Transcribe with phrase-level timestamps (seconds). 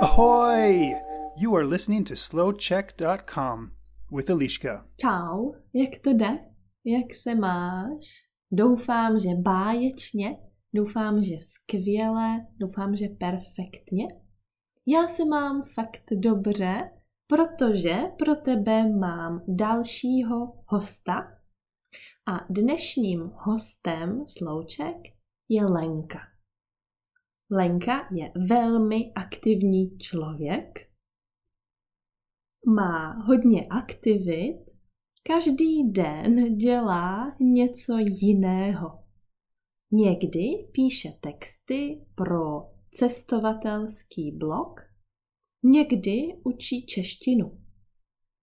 [0.00, 0.94] Ahoy!
[1.36, 3.70] You are listening to slowcheck.com
[4.12, 4.86] with Eliška.
[4.96, 6.38] Čau, jak to jde?
[6.84, 8.06] Jak se máš?
[8.52, 10.38] Doufám, že báječně,
[10.74, 14.08] doufám, že skvěle, doufám, že perfektně.
[14.86, 16.90] Já se mám fakt dobře,
[17.26, 21.14] protože pro tebe mám dalšího hosta.
[22.26, 24.96] A dnešním hostem Slouček
[25.48, 26.18] je Lenka.
[27.50, 30.90] Lenka je velmi aktivní člověk,
[32.66, 34.64] má hodně aktivit,
[35.22, 39.04] každý den dělá něco jiného.
[39.92, 44.80] Někdy píše texty pro cestovatelský blog,
[45.62, 47.60] někdy učí češtinu,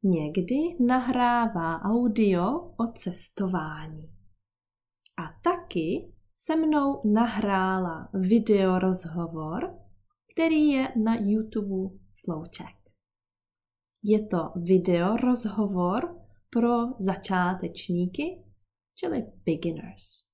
[0.03, 0.55] někdy
[0.87, 4.13] nahrává audio o cestování.
[5.17, 9.79] A taky se mnou nahrála videorozhovor,
[10.33, 12.77] který je na YouTube Slouček.
[14.03, 18.43] Je to videorozhovor pro začátečníky,
[18.95, 20.27] čili beginners.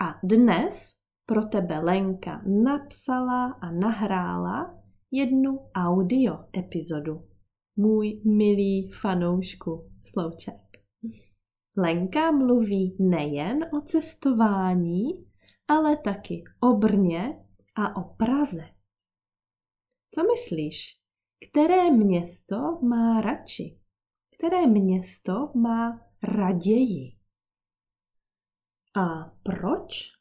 [0.00, 7.28] A dnes pro tebe Lenka napsala a nahrála jednu audio epizodu.
[7.76, 10.65] Můj milý fanoušku Slouček.
[11.78, 15.26] Lenka mluví nejen o cestování,
[15.68, 18.68] ale taky o Brně a o Praze.
[20.14, 20.98] Co myslíš?
[21.50, 23.80] Které město má radši?
[24.38, 27.12] Které město má raději?
[28.96, 30.16] A proč?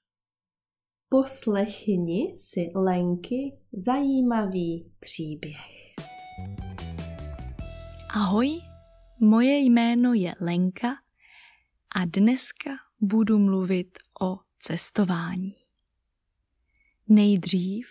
[1.10, 5.96] Poslechni si Lenky zajímavý příběh.
[8.16, 8.48] Ahoj,
[9.20, 11.05] moje jméno je Lenka
[11.96, 15.56] a dneska budu mluvit o cestování.
[17.08, 17.88] Nejdřív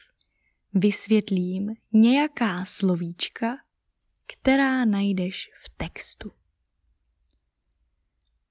[0.74, 3.56] vysvětlím nějaká slovíčka,
[4.27, 6.32] která najdeš v textu.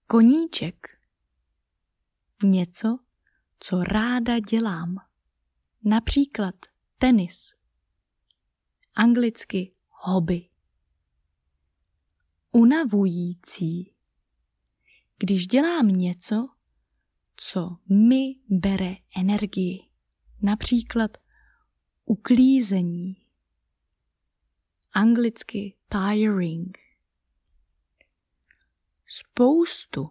[0.08, 0.88] Koníček.
[2.44, 2.98] Něco,
[3.60, 4.96] co ráda dělám.
[5.86, 6.56] Například
[6.98, 7.54] tenis.
[8.96, 10.50] Anglicky hobby.
[12.52, 13.93] Unavující.
[15.26, 16.48] Když dělám něco,
[17.36, 19.80] co mi bere energii.
[20.42, 21.18] Například
[22.06, 23.16] uklízení.
[24.94, 26.78] Anglicky tiring.
[29.08, 30.10] Spoustu.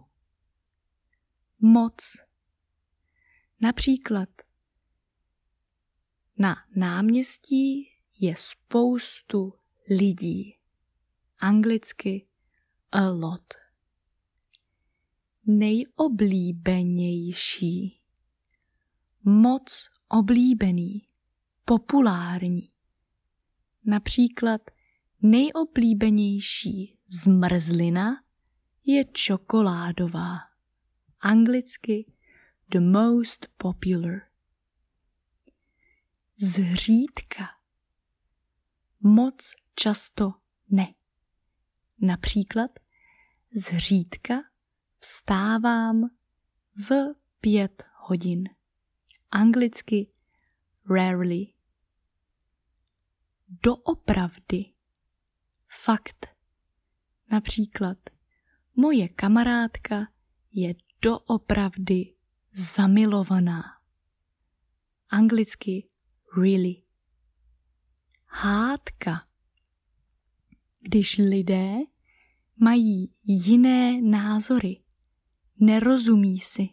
[1.59, 2.15] Moc.
[3.61, 4.29] Například
[6.37, 9.53] na náměstí je spoustu
[9.89, 10.57] lidí.
[11.37, 12.27] Anglicky
[12.91, 13.62] a lot.
[15.45, 18.01] Nejoblíbenější.
[19.23, 21.07] Moc oblíbený
[21.65, 22.71] populární.
[23.85, 24.61] Například
[25.21, 28.23] nejoblíbenější zmrzlina
[28.85, 30.37] je čokoládová.
[31.19, 32.13] Anglicky
[32.69, 34.21] the most popular.
[36.37, 37.45] Zřídka.
[38.99, 40.33] Moc často
[40.69, 40.93] ne.
[42.01, 42.71] Například
[43.55, 44.52] zřídka
[45.03, 46.09] vstávám
[46.89, 48.49] v pět hodin.
[49.31, 50.11] Anglicky
[50.89, 51.53] rarely
[53.47, 54.65] doopravdy.
[55.67, 56.27] Fakt.
[57.31, 57.97] Například,
[58.75, 60.07] moje kamarádka
[60.51, 62.15] je doopravdy
[62.53, 63.63] zamilovaná.
[65.09, 65.89] Anglicky
[66.37, 66.83] really.
[68.25, 69.27] Hádka.
[70.81, 71.73] Když lidé
[72.57, 74.82] mají jiné názory,
[75.59, 76.69] nerozumí si.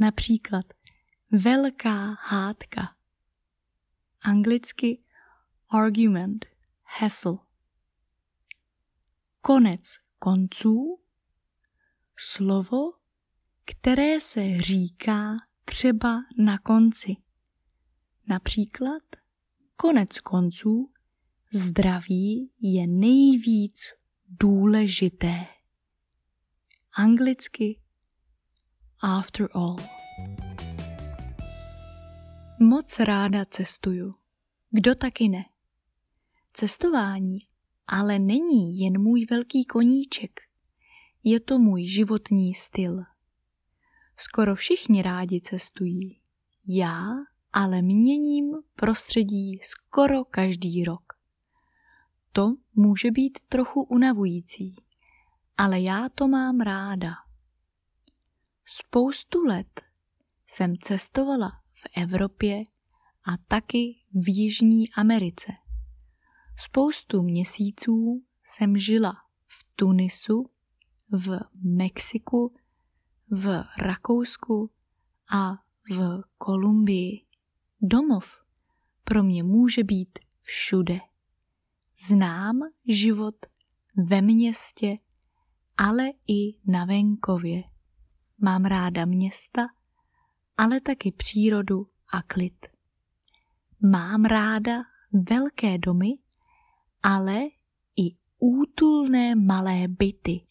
[0.00, 0.66] Například
[1.30, 2.96] velká hádka.
[4.22, 5.02] Anglicky
[5.68, 6.46] argument,
[6.84, 7.38] hassle.
[9.40, 9.82] Konec
[10.18, 11.00] konců,
[12.16, 12.92] slovo,
[13.64, 17.16] které se říká třeba na konci.
[18.28, 19.02] Například
[19.76, 20.92] konec konců
[21.52, 23.80] zdraví je nejvíc
[24.28, 25.46] důležité.
[26.92, 27.80] Anglicky
[29.02, 29.76] after all.
[32.60, 34.14] Moc ráda cestuju.
[34.70, 35.44] Kdo taky ne?
[36.52, 37.38] Cestování
[37.86, 40.40] ale není jen můj velký koníček.
[41.24, 43.02] Je to můj životní styl.
[44.16, 46.20] Skoro všichni rádi cestují.
[46.68, 47.06] Já
[47.52, 51.12] ale měním prostředí skoro každý rok.
[52.32, 54.74] To může být trochu unavující,
[55.56, 57.12] ale já to mám ráda.
[58.68, 59.80] Spoustu let
[60.46, 62.62] jsem cestovala v Evropě
[63.24, 65.52] a taky v Jižní Americe.
[66.58, 69.12] Spoustu měsíců jsem žila
[69.46, 70.50] v Tunisu,
[71.12, 72.54] v Mexiku,
[73.30, 74.70] v Rakousku
[75.32, 75.52] a
[75.90, 77.26] v Kolumbii.
[77.80, 78.26] Domov
[79.04, 80.98] pro mě může být všude.
[82.08, 83.36] Znám život
[84.08, 84.98] ve městě,
[85.76, 87.75] ale i na venkově.
[88.38, 89.66] Mám ráda města,
[90.56, 92.66] ale taky přírodu a klid.
[93.80, 94.82] Mám ráda
[95.30, 96.08] velké domy,
[97.02, 97.42] ale
[97.96, 100.46] i útulné malé byty.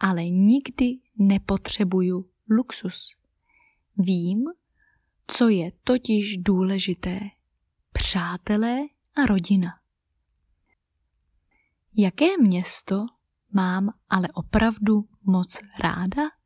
[0.00, 3.08] Ale nikdy nepotřebuju luxus.
[3.96, 4.44] Vím,
[5.26, 7.20] co je totiž důležité.
[7.92, 8.78] Přátelé
[9.16, 9.70] a rodina.
[11.96, 13.06] Jaké město
[13.52, 16.37] mám ale opravdu moc ráda?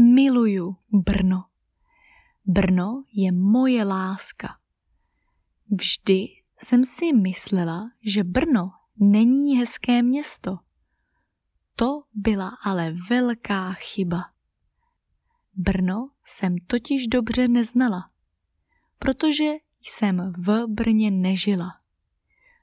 [0.00, 1.44] Miluju Brno.
[2.44, 4.48] Brno je moje láska.
[5.70, 6.28] Vždy
[6.62, 10.58] jsem si myslela, že Brno není hezké město.
[11.76, 14.24] To byla ale velká chyba.
[15.54, 18.10] Brno jsem totiž dobře neznala,
[18.98, 19.52] protože
[19.82, 21.80] jsem v Brně nežila.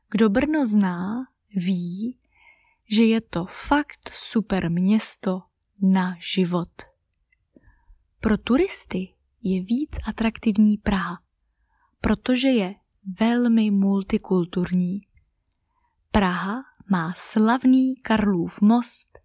[0.09, 2.19] Kdo Brno zná, ví,
[2.91, 5.41] že je to fakt super město
[5.81, 6.94] na život.
[8.25, 9.13] Pro turisty
[9.43, 11.21] je víc atraktivní Praha,
[12.01, 12.75] protože je
[13.19, 15.01] velmi multikulturní.
[16.11, 19.19] Praha má slavný Karlův most,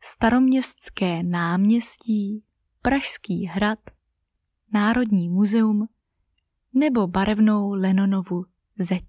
[0.00, 2.44] staroměstské náměstí,
[2.82, 3.78] Pražský hrad,
[4.72, 5.88] Národní muzeum
[6.74, 8.44] nebo barevnou Lenonovu
[8.76, 9.04] zeď.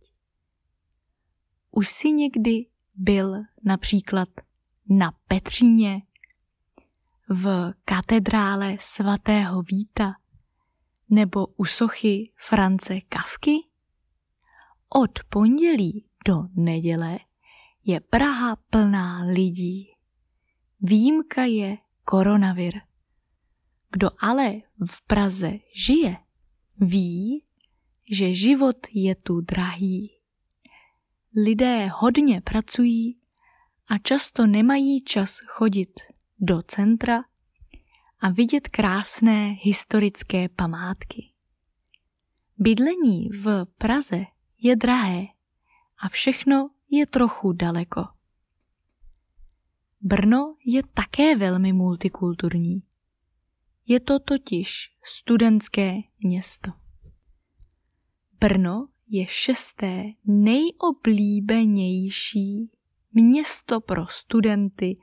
[1.71, 2.65] Už si někdy
[2.95, 4.29] byl například
[4.89, 6.01] na Petříně,
[7.29, 10.13] v katedrále svatého Víta
[11.09, 13.55] nebo u sochy France Kavky?
[14.89, 17.19] Od pondělí do neděle
[17.85, 19.87] je Praha plná lidí.
[20.81, 22.73] Výjimka je koronavir.
[23.91, 24.53] Kdo ale
[24.85, 25.51] v Praze
[25.85, 26.17] žije,
[26.77, 27.43] ví,
[28.11, 30.11] že život je tu drahý.
[31.45, 33.19] Lidé hodně pracují
[33.87, 35.99] a často nemají čas chodit
[36.39, 37.23] do centra
[38.21, 41.29] a vidět krásné historické památky.
[42.57, 44.25] Bydlení v Praze
[44.57, 45.25] je drahé
[45.99, 48.07] a všechno je trochu daleko.
[50.01, 52.83] Brno je také velmi multikulturní.
[53.87, 56.71] Je to totiž studentské město.
[58.39, 62.71] Brno je šesté nejoblíbenější
[63.11, 64.97] město pro studenty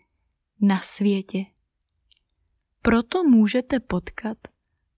[0.60, 1.44] na světě.
[2.82, 4.38] Proto můžete potkat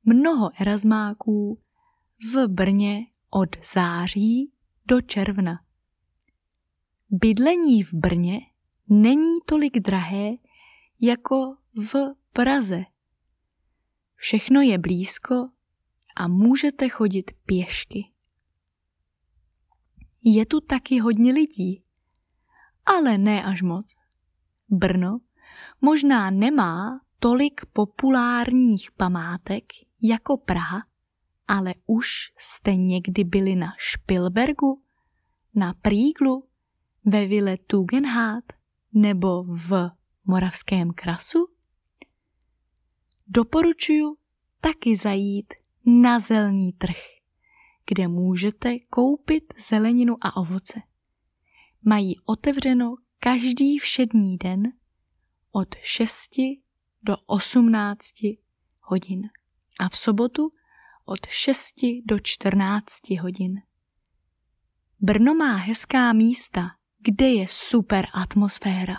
[0.05, 1.63] mnoho erasmáků
[2.33, 4.53] v Brně od září
[4.87, 5.61] do června.
[7.11, 8.41] Bydlení v Brně
[8.89, 10.31] není tolik drahé
[11.01, 12.85] jako v Praze.
[14.15, 15.35] Všechno je blízko
[16.17, 18.05] a můžete chodit pěšky.
[20.23, 21.85] Je tu taky hodně lidí,
[22.87, 23.95] ale ne až moc.
[24.69, 25.19] Brno
[25.81, 29.65] možná nemá tolik populárních památek
[30.03, 30.83] jako Praha,
[31.49, 32.09] ale už
[32.39, 34.83] jste někdy byli na Špilbergu,
[35.55, 36.49] na Príglu,
[37.05, 38.45] ve vile Tugendhat
[38.93, 39.91] nebo v
[40.25, 41.49] Moravském krasu?
[43.27, 44.17] Doporučuju
[44.61, 45.55] taky zajít
[45.87, 46.97] na zelný trh,
[47.91, 50.81] kde můžete koupit zeleninu a ovoce.
[51.85, 54.63] Mají otevřeno každý všední den
[55.53, 56.31] od 6
[57.03, 58.05] do 18
[58.81, 59.29] hodin
[59.79, 60.53] a v sobotu
[61.05, 61.75] od 6
[62.05, 63.63] do 14 hodin.
[65.01, 68.97] Brno má hezká místa, kde je super atmosféra.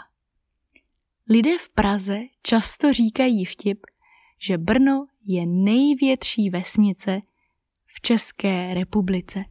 [1.29, 3.85] Lidé v Praze často říkají vtip,
[4.37, 7.21] že Brno je největší vesnice
[7.85, 9.45] v České republice.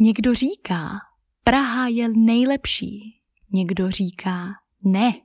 [0.00, 0.98] Někdo říká,
[1.44, 3.19] Praha je nejlepší.
[3.52, 4.48] Někdo říká,
[4.82, 5.20] ne,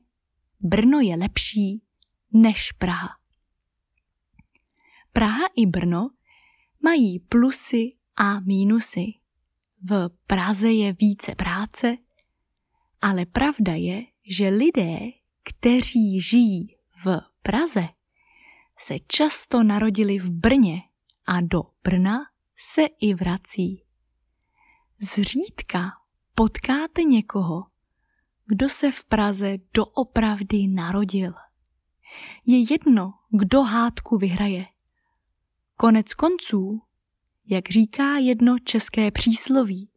[0.59, 1.81] Brno je lepší
[2.33, 3.09] než Praha.
[5.13, 6.09] Praha i Brno
[6.83, 9.05] mají plusy a mínusy.
[9.81, 11.97] V Praze je více práce,
[13.01, 14.99] ale pravda je, že lidé,
[15.43, 17.87] kteří žijí v Praze,
[18.77, 20.81] se často narodili v Brně
[21.25, 22.19] a do Brna
[22.57, 23.83] se i vrací.
[24.99, 25.91] Zřídka
[26.35, 27.63] potkáte někoho,
[28.47, 31.33] kdo se v Praze doopravdy narodil.
[32.45, 34.65] Je jedno, kdo hádku vyhraje.
[35.77, 36.81] Konec konců,
[37.45, 39.89] jak říká jedno české přísloví,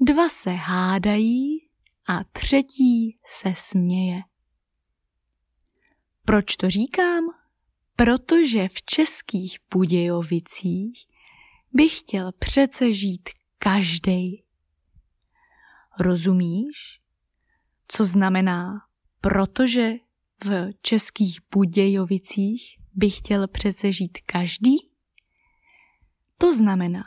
[0.00, 1.68] dva se hádají
[2.08, 4.22] a třetí se směje.
[6.24, 7.24] Proč to říkám?
[7.96, 11.06] Protože v českých Budějovicích
[11.72, 14.44] bych chtěl přece žít každý.
[15.98, 16.99] Rozumíš,
[17.92, 18.82] co znamená,
[19.20, 19.92] protože
[20.44, 24.76] v českých Budějovicích by chtěl přece žít každý?
[26.38, 27.04] To znamená,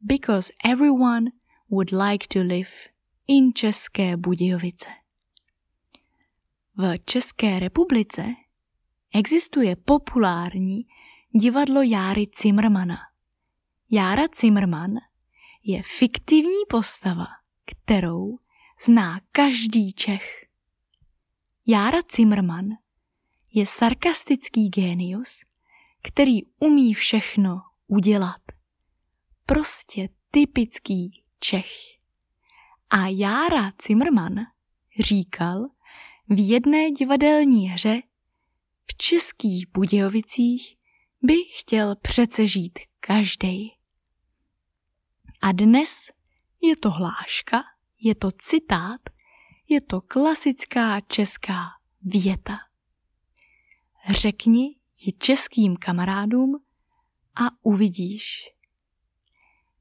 [0.00, 1.30] because everyone
[1.70, 2.70] would like to live
[3.26, 4.88] in České Budějovice.
[6.76, 8.26] V České republice
[9.14, 10.86] existuje populární
[11.40, 12.98] divadlo Járy Zimmermana.
[13.90, 14.90] Jára Zimmerman
[15.64, 17.26] je fiktivní postava,
[17.64, 18.38] kterou
[18.84, 20.46] zná každý Čech.
[21.66, 22.68] Jára Zimmerman
[23.52, 25.40] je sarkastický génius,
[26.02, 28.42] který umí všechno udělat.
[29.46, 31.72] Prostě typický Čech.
[32.90, 34.34] A Jára Zimmerman
[35.00, 35.68] říkal
[36.28, 38.02] v jedné divadelní hře
[38.86, 40.76] v českých Budějovicích
[41.22, 43.72] by chtěl přece žít každý.
[45.42, 46.10] A dnes
[46.60, 47.62] je to hláška,
[48.02, 49.00] je to citát,
[49.68, 51.64] je to klasická česká
[52.02, 52.56] věta.
[54.10, 56.62] Řekni ji českým kamarádům
[57.34, 58.52] a uvidíš.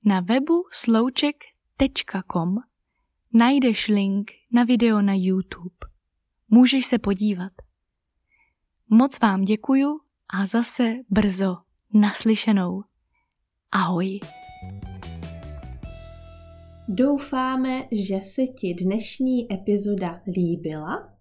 [0.06, 2.56] Na webu slouček.com
[3.34, 5.76] najdeš link na video na YouTube.
[6.50, 7.54] Můžeš se podívat.
[8.90, 10.00] Moc vám děkuju
[10.30, 11.58] a zase brzo
[11.94, 12.84] naslyšenou.
[13.72, 14.20] Ahoj.
[16.94, 21.18] Doufáme, že se ti dnešní epizoda líbila.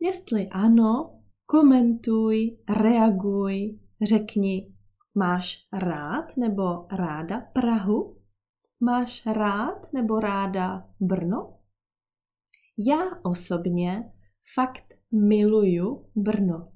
[0.00, 4.74] Jestli ano, komentuj, reaguj, řekni,
[5.14, 8.16] máš rád nebo ráda Prahu?
[8.80, 11.58] Máš rád nebo ráda Brno?
[12.78, 14.12] Já osobně
[14.54, 16.72] fakt miluju Brno.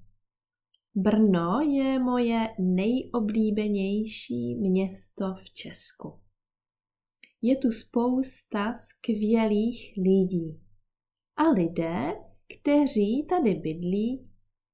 [0.94, 6.23] Brno je moje nejoblíbenější město v Česku.
[7.46, 10.60] Je tu spousta skvělých lidí.
[11.36, 12.12] A lidé,
[12.54, 14.30] kteří tady bydlí,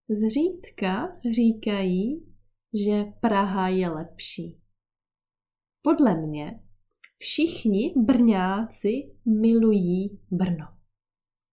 [0.09, 2.27] zřídka říkají,
[2.87, 4.61] že Praha je lepší.
[5.83, 6.61] Podle mě
[7.19, 8.91] všichni Brňáci
[9.41, 10.67] milují Brno.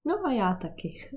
[0.07, 1.11] No a já taky.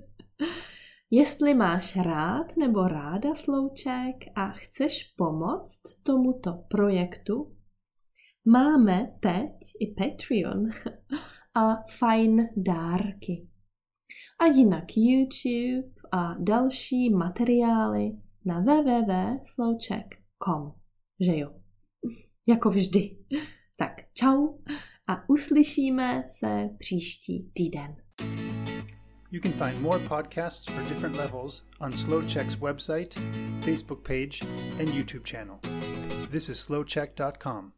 [1.11, 7.57] Jestli máš rád nebo ráda slouček a chceš pomoct tomuto projektu,
[8.49, 10.69] máme teď i Patreon
[11.55, 13.49] a fajn dárky.
[14.41, 18.13] A jinak YouTube a další materiály
[18.45, 20.73] na www.slouček.com.
[21.21, 21.51] Že jo?
[22.49, 23.17] Jako vždy.
[23.77, 24.49] Tak čau
[25.09, 27.97] a uslyšíme se příští týden.
[29.33, 33.15] You can find more podcasts for different levels on Slow Check's website,
[33.61, 34.41] Facebook page,
[34.81, 35.59] and YouTube channel.
[36.31, 37.73] This is slowcheck.com.